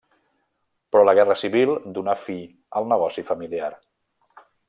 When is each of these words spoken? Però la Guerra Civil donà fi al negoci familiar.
Però 0.93 1.01
la 1.09 1.13
Guerra 1.19 1.35
Civil 1.41 1.73
donà 1.99 2.15
fi 2.23 2.39
al 2.81 2.89
negoci 2.95 3.27
familiar. 3.31 3.71